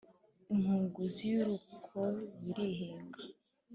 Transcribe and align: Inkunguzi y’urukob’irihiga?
Inkunguzi 0.53 1.21
y’urukob’irihiga? 1.33 3.21